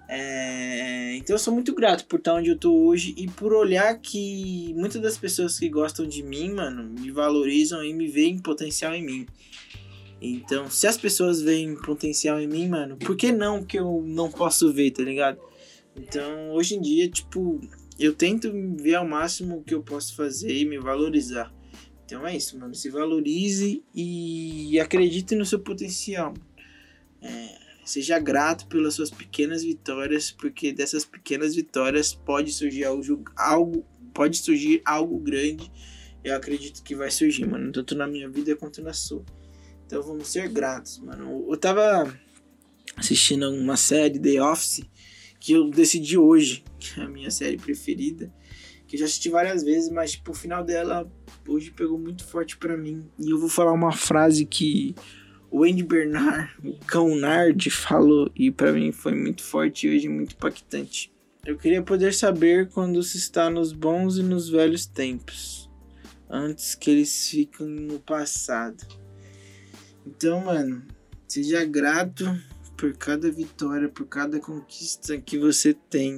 É... 0.07 1.15
Então 1.15 1.35
eu 1.35 1.39
sou 1.39 1.53
muito 1.53 1.73
grato 1.73 2.05
por 2.05 2.19
estar 2.19 2.35
onde 2.35 2.49
eu 2.49 2.57
tô 2.57 2.73
hoje 2.73 3.15
e 3.17 3.27
por 3.27 3.53
olhar 3.53 3.97
que 3.99 4.73
muitas 4.75 5.01
das 5.01 5.17
pessoas 5.17 5.57
que 5.57 5.69
gostam 5.69 6.05
de 6.05 6.21
mim, 6.21 6.51
mano, 6.51 6.83
me 6.99 7.11
valorizam 7.11 7.83
e 7.83 7.93
me 7.93 8.07
veem 8.07 8.37
potencial 8.39 8.93
em 8.93 9.03
mim. 9.03 9.25
Então, 10.21 10.69
se 10.69 10.87
as 10.87 10.97
pessoas 10.97 11.41
veem 11.41 11.75
potencial 11.75 12.39
em 12.39 12.47
mim, 12.47 12.67
mano, 12.67 12.97
por 12.97 13.15
que 13.15 13.31
não 13.31 13.63
que 13.63 13.77
eu 13.77 14.03
não 14.05 14.31
posso 14.31 14.71
ver, 14.71 14.91
tá 14.91 15.03
ligado? 15.03 15.39
Então, 15.95 16.51
hoje 16.51 16.75
em 16.75 16.81
dia, 16.81 17.09
tipo, 17.09 17.59
eu 17.99 18.13
tento 18.13 18.51
ver 18.77 18.95
ao 18.95 19.07
máximo 19.07 19.57
o 19.57 19.63
que 19.63 19.73
eu 19.73 19.83
posso 19.83 20.15
fazer 20.15 20.53
e 20.53 20.65
me 20.65 20.77
valorizar. 20.77 21.53
Então 22.05 22.25
é 22.25 22.35
isso, 22.35 22.57
mano. 22.57 22.75
Se 22.75 22.89
valorize 22.89 23.83
e 23.93 24.79
acredite 24.79 25.35
no 25.35 25.45
seu 25.45 25.59
potencial. 25.59 26.33
É, 27.21 27.57
seja 27.83 28.19
grato 28.19 28.67
pelas 28.67 28.93
suas 28.93 29.09
pequenas 29.09 29.63
vitórias, 29.63 30.31
porque 30.31 30.71
dessas 30.71 31.03
pequenas 31.03 31.55
vitórias 31.55 32.13
pode 32.13 32.51
surgir 32.51 32.83
algo, 32.83 33.23
algo 33.35 33.85
pode 34.13 34.37
surgir 34.37 34.81
algo 34.85 35.19
grande. 35.19 35.71
Eu 36.23 36.35
acredito 36.35 36.83
que 36.83 36.95
vai 36.95 37.11
surgir, 37.11 37.45
mano, 37.45 37.71
tanto 37.71 37.95
na 37.95 38.07
minha 38.07 38.29
vida 38.29 38.55
quanto 38.55 38.81
na 38.81 38.93
sua. 38.93 39.23
Então 39.85 40.01
vamos 40.01 40.27
ser 40.27 40.49
gratos, 40.49 40.99
mano. 40.99 41.45
Eu 41.49 41.57
tava 41.57 42.11
assistindo 42.95 43.49
uma 43.51 43.77
série 43.77 44.19
The 44.19 44.41
Office 44.41 44.81
que 45.39 45.53
eu 45.53 45.69
decidi 45.69 46.17
hoje, 46.17 46.63
que 46.79 46.97
é 46.99 47.03
a 47.03 47.07
minha 47.07 47.29
série 47.29 47.57
preferida, 47.57 48.33
que 48.87 48.95
eu 48.95 48.99
já 48.99 49.05
assisti 49.05 49.29
várias 49.29 49.63
vezes, 49.63 49.89
mas 49.89 50.11
tipo, 50.11 50.31
o 50.31 50.35
final 50.35 50.63
dela 50.63 51.11
hoje 51.47 51.71
pegou 51.71 51.97
muito 51.97 52.23
forte 52.23 52.57
para 52.57 52.77
mim. 52.77 53.09
E 53.19 53.31
eu 53.31 53.39
vou 53.39 53.49
falar 53.49 53.71
uma 53.71 53.91
frase 53.91 54.45
que 54.45 54.95
o 55.49 55.63
Andy 55.63 55.83
Bernard, 55.83 56.51
o 56.63 56.77
cão 56.85 57.15
Nard, 57.15 57.69
falou 57.69 58.29
e 58.35 58.51
para 58.51 58.73
mim 58.73 58.91
foi 58.91 59.15
muito 59.15 59.43
forte 59.43 59.87
e 59.87 59.95
hoje 59.95 60.09
muito 60.09 60.35
impactante. 60.35 61.13
Eu 61.45 61.57
queria 61.57 61.81
poder 61.81 62.13
saber 62.13 62.69
quando 62.69 63.01
se 63.03 63.17
está 63.17 63.49
nos 63.49 63.71
bons 63.71 64.17
e 64.17 64.23
nos 64.23 64.49
velhos 64.49 64.85
tempos, 64.85 65.69
antes 66.29 66.73
que 66.73 66.89
eles 66.89 67.29
fiquem 67.29 67.67
no 67.67 67.99
passado. 67.99 68.83
Então, 70.05 70.41
mano, 70.43 70.83
seja 71.27 71.63
grato 71.63 72.25
por 72.75 72.93
cada 72.97 73.31
vitória, 73.31 73.87
por 73.87 74.07
cada 74.07 74.39
conquista 74.39 75.17
que 75.19 75.37
você 75.37 75.73
tem. 75.73 76.17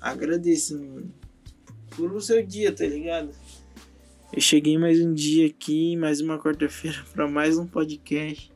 Agradeça, 0.00 0.76
mano. 0.76 1.12
Por 2.00 2.14
o 2.14 2.20
seu 2.22 2.42
dia, 2.42 2.72
tá 2.72 2.86
ligado? 2.86 3.28
Eu 4.32 4.40
cheguei 4.40 4.78
mais 4.78 4.98
um 5.02 5.12
dia 5.12 5.46
aqui, 5.46 5.94
mais 5.98 6.22
uma 6.22 6.38
quarta-feira, 6.38 7.04
para 7.12 7.28
mais 7.28 7.58
um 7.58 7.66
podcast. 7.66 8.50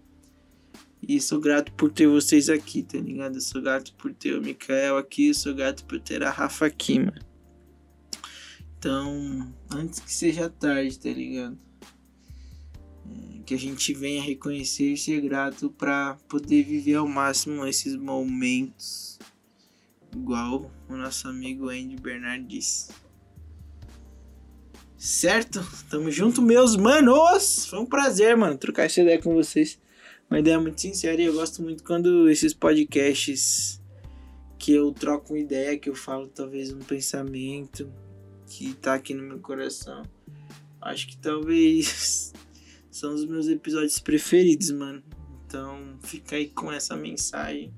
E 1.06 1.20
sou 1.20 1.38
grato 1.38 1.70
por 1.72 1.92
ter 1.92 2.06
vocês 2.06 2.48
aqui, 2.48 2.82
tá 2.82 2.96
ligado? 2.96 3.38
Sou 3.42 3.60
grato 3.60 3.92
por 3.96 4.14
ter 4.14 4.34
o 4.34 4.40
Mikael 4.40 4.96
aqui, 4.96 5.34
sou 5.34 5.54
grato 5.54 5.84
por 5.84 6.00
ter 6.00 6.22
a 6.22 6.30
Rafa 6.30 6.64
aqui, 6.64 6.98
mano. 6.98 7.20
Então, 8.78 9.54
antes 9.70 10.00
que 10.00 10.10
seja 10.10 10.48
tarde, 10.48 10.98
tá 10.98 11.10
ligado? 11.10 11.58
É, 13.10 13.42
que 13.44 13.52
a 13.52 13.58
gente 13.58 13.92
venha 13.92 14.22
reconhecer 14.22 14.94
e 14.94 14.96
ser 14.96 15.20
grato 15.20 15.68
para 15.68 16.14
poder 16.30 16.64
viver 16.64 16.94
ao 16.94 17.06
máximo 17.06 17.66
esses 17.66 17.94
momentos. 17.94 19.18
Igual 20.16 20.70
o 20.88 20.96
nosso 20.96 21.28
amigo 21.28 21.68
Andy 21.68 21.96
Bernard 21.96 22.42
disse. 22.46 23.03
Certo? 25.04 25.60
Tamo 25.90 26.10
junto, 26.10 26.40
meus 26.40 26.76
manos! 26.76 27.66
Foi 27.66 27.78
um 27.78 27.84
prazer, 27.84 28.34
mano, 28.38 28.56
trocar 28.56 28.84
essa 28.84 29.02
ideia 29.02 29.20
com 29.20 29.34
vocês. 29.34 29.78
Uma 30.30 30.38
ideia 30.38 30.58
muito 30.58 30.80
sincera 30.80 31.20
e 31.20 31.26
eu 31.26 31.34
gosto 31.34 31.60
muito 31.60 31.84
quando 31.84 32.26
esses 32.30 32.54
podcasts 32.54 33.82
que 34.58 34.72
eu 34.72 34.90
troco 34.92 35.34
uma 35.34 35.38
ideia, 35.38 35.78
que 35.78 35.90
eu 35.90 35.94
falo 35.94 36.26
talvez 36.28 36.72
um 36.72 36.78
pensamento 36.78 37.92
que 38.46 38.72
tá 38.72 38.94
aqui 38.94 39.12
no 39.12 39.22
meu 39.22 39.38
coração. 39.40 40.04
Acho 40.80 41.06
que 41.06 41.18
talvez 41.18 42.32
são 42.90 43.14
os 43.14 43.26
meus 43.26 43.46
episódios 43.46 43.98
preferidos, 43.98 44.70
mano. 44.70 45.02
Então 45.44 45.98
fica 46.02 46.36
aí 46.36 46.48
com 46.48 46.72
essa 46.72 46.96
mensagem. 46.96 47.74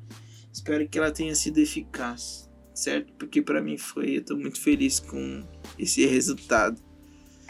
Espero 0.52 0.88
que 0.88 0.97
ela 0.97 1.11
tenha 1.11 1.35
sido 1.35 1.59
eficaz, 1.59 2.49
certo? 2.73 3.12
Porque 3.14 3.42
para 3.42 3.61
mim 3.61 3.76
foi. 3.76 4.18
Eu 4.18 4.25
tô 4.25 4.37
muito 4.37 4.61
feliz 4.61 5.00
com 5.00 5.45
esse 5.76 6.06
resultado. 6.06 6.86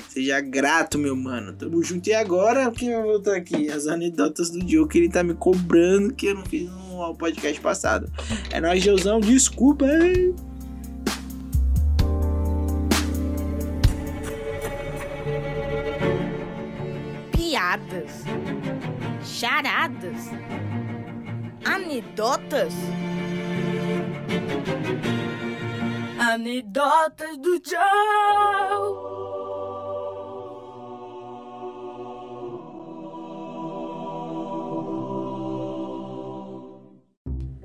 Seja 0.08 0.40
grato, 0.40 0.98
meu 0.98 1.14
mano. 1.14 1.52
Tamo 1.52 1.82
junto. 1.82 2.08
E 2.08 2.14
agora, 2.14 2.70
quem 2.70 2.90
vai 2.90 3.02
voltar 3.02 3.36
aqui? 3.36 3.70
As 3.70 3.86
anedotas 3.86 4.50
do 4.50 4.66
Joe 4.66 4.88
que 4.88 4.98
ele 4.98 5.08
tá 5.08 5.22
me 5.22 5.34
cobrando 5.34 6.14
que 6.14 6.26
eu 6.26 6.34
não 6.34 6.44
fiz 6.44 6.70
no 6.70 7.14
podcast 7.16 7.60
passado. 7.60 8.10
É 8.50 8.60
nóis, 8.60 8.82
Geuzão. 8.82 9.20
Desculpa, 9.20 9.86
hein? 9.86 10.34
Piadas. 17.32 18.24
Charadas. 19.22 20.30
Anedotas. 21.64 22.72
Anedotas 26.18 27.36
do 27.38 27.60
Joe. 27.64 29.15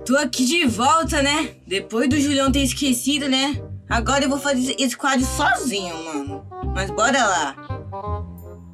Tô 0.06 0.18
aqui 0.18 0.46
de 0.46 0.66
volta, 0.66 1.22
né? 1.22 1.52
Depois 1.68 2.10
do 2.10 2.20
Julião 2.20 2.52
ter 2.52 2.64
esquecido, 2.64 3.30
né? 3.30 3.62
Agora 3.88 4.24
eu 4.24 4.30
vou 4.30 4.40
fazer 4.40 4.76
esse 4.80 4.98
quadro 4.98 5.26
sozinho, 5.26 5.96
mano. 6.04 6.46
Mas 6.74 6.90
bora 6.90 7.24
lá. 7.24 7.56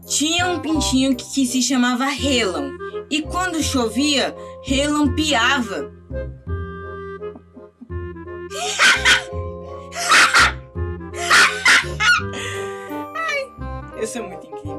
Tinha 0.06 0.48
um 0.48 0.60
pintinho 0.60 1.16
que, 1.16 1.26
que 1.26 1.46
se 1.46 1.62
chamava 1.62 2.06
Relam. 2.06 2.72
E 3.10 3.22
quando 3.22 3.62
chovia, 3.62 4.34
relampeava. 4.64 5.92
Esse 14.00 14.20
é 14.20 14.22
muito 14.22 14.46
incrível. 14.48 14.77